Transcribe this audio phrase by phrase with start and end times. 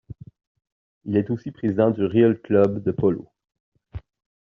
[1.05, 3.31] Il est aussi président du Real Club de Polo.